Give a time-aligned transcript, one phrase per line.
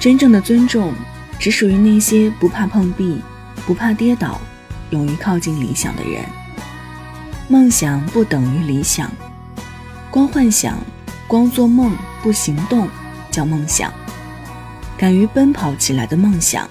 [0.00, 0.94] 真正的尊重，
[1.38, 3.20] 只属于那些不怕碰壁、
[3.66, 4.40] 不怕跌倒、
[4.88, 6.24] 勇于靠近理想的人。
[7.48, 9.12] 梦想不等于理想，
[10.10, 10.78] 光幻想、
[11.28, 12.88] 光做梦不行动
[13.30, 13.92] 叫梦想。
[14.96, 16.66] 敢于奔跑起来的梦想，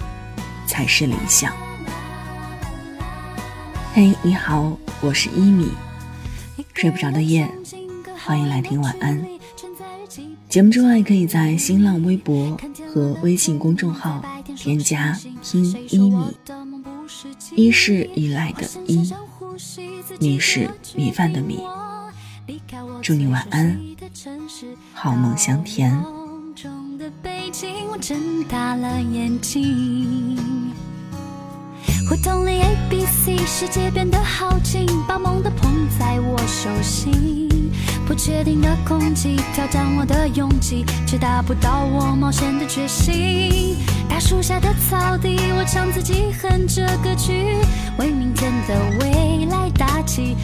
[0.66, 1.52] 才是理想。
[3.94, 5.70] 嘿，你好，我是一米。
[6.74, 7.48] 睡不着的夜，
[8.26, 9.39] 欢迎来听晚安。
[10.50, 12.58] 节目之外，可以在新浪微博
[12.92, 14.20] 和微信公众号
[14.56, 16.36] 添加“听一米”，
[17.54, 19.08] 一是依赖的依，
[20.18, 21.60] 米是米饭的米。
[23.00, 23.80] 祝你晚安，
[24.92, 25.96] 好梦香甜。
[32.10, 37.48] 胡同里 A B C，世界变得好近，把梦都捧在我手心。
[38.04, 43.76] 不确定的空气挑战我的勇气，却达不到我冒险的决心。
[44.08, 47.54] 大树下的草地，我唱自己哼着歌曲，
[47.96, 50.36] 为明天的未来打气。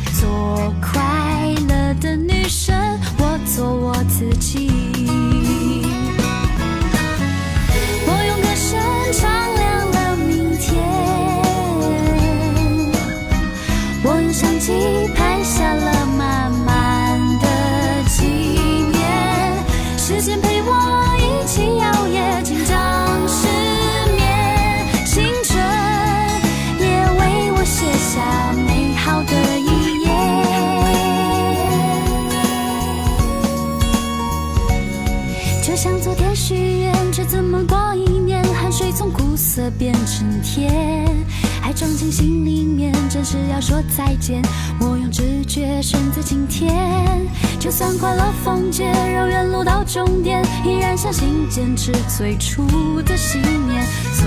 [35.77, 41.07] 像昨天许愿，却怎么过一年，汗水从苦涩变成甜。
[41.61, 44.41] 还装进心里面，真是要说再见。
[44.81, 46.75] 我用直觉选择今天，
[47.61, 52.67] 就算快乐封街，绕远路到终点，依然相信坚持最初
[53.03, 53.85] 的信念。
[54.15, 54.27] 做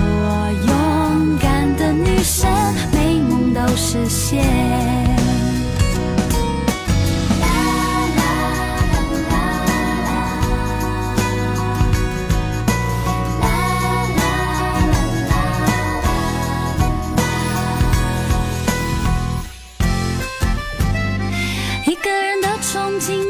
[0.68, 2.48] 勇敢的女生，
[2.92, 5.09] 美梦都实现。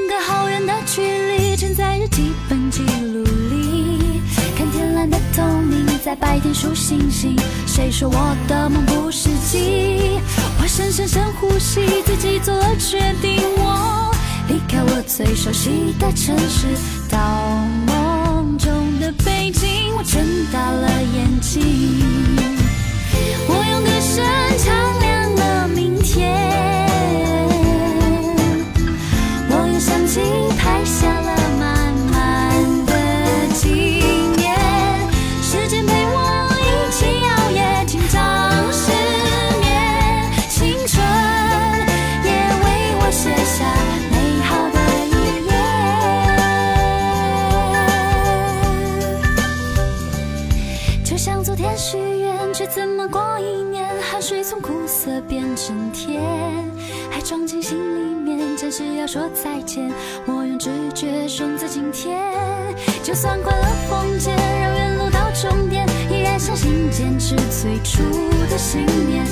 [0.09, 4.21] 隔好远的距离，承载日记本记录里，
[4.57, 7.37] 看天蓝的透明，在白天数星星。
[7.67, 10.19] 谁说我的梦不实际？
[10.61, 14.13] 我深深深呼吸，自己做了决定，我
[14.49, 17.00] 离开我最熟悉的城市。
[52.53, 53.89] 却怎么过一年？
[54.03, 56.21] 汗水从苦涩变成甜，
[57.11, 59.91] 还装进心里面，暂时要说再见。
[60.27, 62.21] 我用直觉选择今天，
[63.03, 68.03] 就算快乐封街，绕远路到终点，依然相信坚持最初
[68.51, 69.25] 的信念。